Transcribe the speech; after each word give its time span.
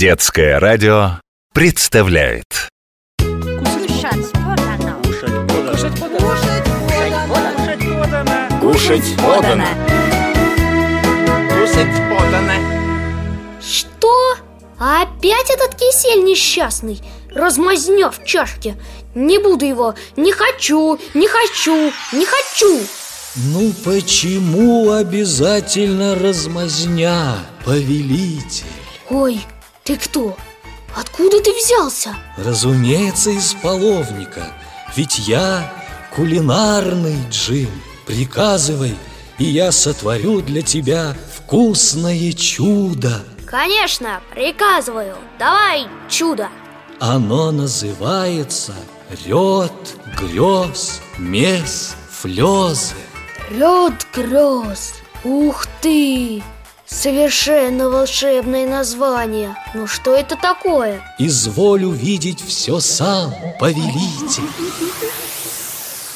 Детское 0.00 0.58
радио 0.58 1.20
представляет 1.52 2.70
Кушать 3.18 4.32
подано. 4.32 4.96
Кушать 5.02 5.34
подано. 7.86 8.60
Кушать 8.62 9.16
подано. 9.18 9.66
Кушать 11.50 11.96
подано. 12.08 12.54
Что? 13.60 14.36
Опять 14.78 15.50
этот 15.50 15.74
кисель 15.74 16.24
несчастный 16.24 17.02
Размазня 17.34 18.10
в 18.10 18.24
чашке 18.24 18.76
Не 19.14 19.36
буду 19.36 19.66
его, 19.66 19.94
не 20.16 20.32
хочу, 20.32 20.98
не 21.12 21.28
хочу, 21.28 21.92
не 22.14 22.24
хочу 22.24 22.80
Ну 23.52 23.70
почему 23.84 24.92
обязательно 24.92 26.14
размазня, 26.14 27.36
повелитель? 27.66 28.64
Ой, 29.10 29.42
ты 29.90 29.96
кто? 29.96 30.36
Откуда 30.94 31.40
ты 31.40 31.52
взялся? 31.52 32.14
Разумеется, 32.36 33.30
из 33.30 33.54
половника. 33.54 34.52
Ведь 34.94 35.18
я 35.18 35.72
кулинарный 36.14 37.16
джин 37.28 37.70
Приказывай, 38.06 38.96
и 39.38 39.44
я 39.44 39.72
сотворю 39.72 40.42
для 40.42 40.62
тебя 40.62 41.16
вкусное 41.36 42.32
чудо. 42.32 43.24
Конечно, 43.46 44.20
приказываю. 44.32 45.16
Давай 45.40 45.88
чудо. 46.08 46.48
Оно 47.00 47.50
называется 47.50 48.74
ред, 49.26 49.72
грез, 50.20 51.00
мес, 51.18 51.96
флезы 52.10 52.94
Ред 53.50 54.06
гроз 54.14 54.94
Ух 55.24 55.66
ты! 55.80 56.42
Совершенно 56.90 57.88
волшебное 57.88 58.66
название 58.66 59.54
Ну 59.74 59.86
что 59.86 60.14
это 60.14 60.36
такое? 60.36 61.00
Изволь 61.18 61.84
увидеть 61.84 62.44
все 62.44 62.80
сам, 62.80 63.32
повелитель 63.60 64.42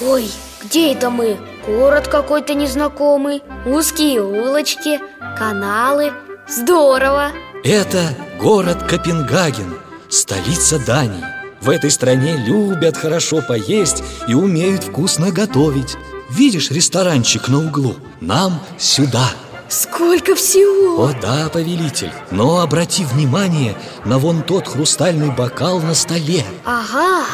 Ой, 0.00 0.30
где 0.62 0.92
это 0.92 1.10
мы? 1.10 1.38
Город 1.66 2.06
какой-то 2.06 2.54
незнакомый 2.54 3.42
Узкие 3.66 4.22
улочки, 4.22 5.00
каналы 5.36 6.12
Здорово! 6.48 7.32
Это 7.64 8.14
город 8.40 8.84
Копенгаген, 8.84 9.76
столица 10.08 10.78
Дании 10.78 11.24
В 11.60 11.68
этой 11.68 11.90
стране 11.90 12.36
любят 12.36 12.96
хорошо 12.96 13.42
поесть 13.42 14.04
и 14.28 14.34
умеют 14.34 14.84
вкусно 14.84 15.32
готовить 15.32 15.96
Видишь 16.30 16.70
ресторанчик 16.70 17.48
на 17.48 17.58
углу? 17.58 17.96
Нам 18.20 18.62
сюда 18.78 19.28
Сколько 19.70 20.34
всего! 20.34 21.04
О 21.04 21.12
да, 21.12 21.48
повелитель, 21.48 22.10
но 22.32 22.58
обрати 22.58 23.04
внимание 23.04 23.76
на 24.04 24.18
вон 24.18 24.42
тот 24.42 24.66
хрустальный 24.66 25.30
бокал 25.30 25.78
на 25.78 25.94
столе. 25.94 26.44
Ага, 26.64 27.24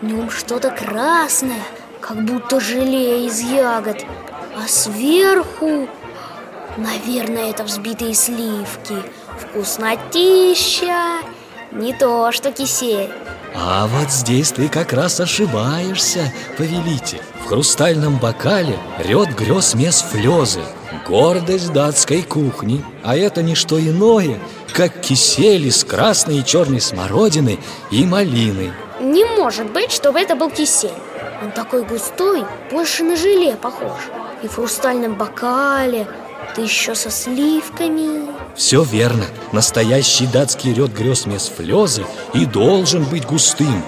в 0.00 0.04
нем 0.04 0.28
что-то 0.28 0.72
красное 0.72 1.62
Как 2.00 2.24
будто 2.24 2.58
желе 2.58 3.28
из 3.28 3.40
ягод 3.40 4.04
А 4.56 4.66
сверху, 4.66 5.88
наверное, 6.76 7.50
это 7.50 7.62
взбитые 7.62 8.14
сливки. 8.14 8.96
Вкуснотища 9.38 11.20
Не 11.70 11.92
то, 11.92 12.32
что 12.32 12.50
кисель. 12.50 13.12
А 13.54 13.86
вот 13.86 14.10
здесь 14.10 14.50
ты 14.50 14.68
как 14.68 14.92
раз 14.92 15.20
ошибаешься, 15.20 16.32
повелитель. 16.58 17.22
В 17.44 17.46
хрустальном 17.46 18.18
бокале 18.18 18.76
ред 18.98 19.32
грез 19.36 19.74
мес 19.74 20.04
флезы 20.10 20.62
Гордость 21.06 21.72
датской 21.72 22.22
кухни 22.22 22.82
А 23.02 23.14
это 23.16 23.42
не 23.42 23.54
что 23.54 23.78
иное, 23.78 24.38
как 24.72 25.00
кисель 25.00 25.66
из 25.66 25.84
красной 25.84 26.38
и 26.38 26.44
черной 26.44 26.80
смородины 26.80 27.58
и 27.90 28.04
малины. 28.04 28.72
Не 29.00 29.24
может 29.24 29.70
быть, 29.70 29.92
чтобы 29.92 30.20
это 30.20 30.34
был 30.34 30.50
кисель. 30.50 30.90
Он 31.42 31.50
такой 31.50 31.84
густой, 31.84 32.44
больше 32.70 33.04
на 33.04 33.16
желе 33.16 33.54
похож. 33.56 34.00
И 34.42 34.48
в 34.48 34.54
хрустальном 34.54 35.14
бокале, 35.14 36.06
да 36.56 36.62
еще 36.62 36.94
со 36.94 37.10
сливками. 37.10 38.26
Все 38.54 38.82
верно, 38.82 39.24
настоящий 39.52 40.26
датский 40.26 40.72
ред 40.72 40.92
грез 40.92 41.26
мес 41.26 41.52
флезы 41.54 42.04
и 42.32 42.46
должен 42.46 43.04
быть 43.04 43.26
густым 43.26 43.82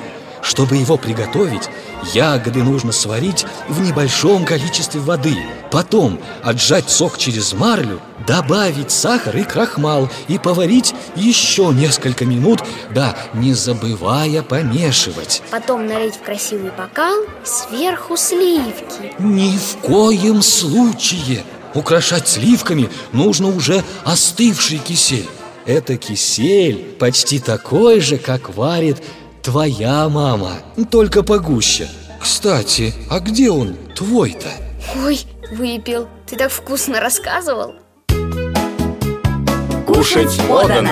Чтобы 0.46 0.76
его 0.76 0.96
приготовить, 0.96 1.68
ягоды 2.14 2.62
нужно 2.62 2.92
сварить 2.92 3.44
в 3.68 3.80
небольшом 3.80 4.44
количестве 4.44 5.00
воды. 5.00 5.36
Потом 5.72 6.20
отжать 6.44 6.88
сок 6.88 7.18
через 7.18 7.52
марлю, 7.52 8.00
добавить 8.28 8.92
сахар 8.92 9.36
и 9.36 9.42
крахмал 9.42 10.08
И 10.28 10.38
поварить 10.38 10.94
еще 11.16 11.72
несколько 11.74 12.24
минут, 12.24 12.62
да 12.94 13.16
не 13.34 13.54
забывая 13.54 14.42
помешивать. 14.42 15.42
Потом 15.50 15.86
налить 15.86 16.14
в 16.14 16.22
красивый 16.22 16.70
бокал 16.70 17.16
Сверху 17.44 18.16
сливки. 18.16 19.14
Ни 19.18 19.58
в 19.58 19.78
коем 19.82 20.42
случае! 20.42 21.42
Украшать 21.74 22.28
сливками 22.28 22.88
нужно 23.12 23.48
уже 23.48 23.82
остывший 24.04 24.78
кисель. 24.78 25.28
Это 25.66 25.96
кисель 25.96 26.94
почти 27.00 27.40
такой 27.40 28.00
же, 28.00 28.16
как 28.16 28.54
варит 28.54 28.98
твоя 29.46 30.08
мама. 30.08 30.54
Только 30.90 31.22
погуще. 31.22 31.88
Кстати, 32.20 32.92
а 33.08 33.20
где 33.20 33.48
он, 33.48 33.76
твой-то? 33.94 34.48
Ой, 35.04 35.20
выпил. 35.52 36.08
Ты 36.26 36.36
так 36.36 36.50
вкусно 36.50 36.98
рассказывал. 36.98 37.76
Кушать 39.86 40.36
подано. 40.48 40.90